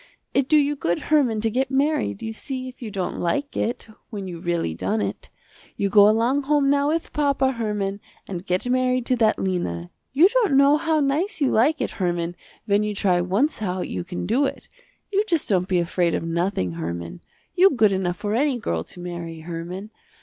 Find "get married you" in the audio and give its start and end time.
1.51-2.33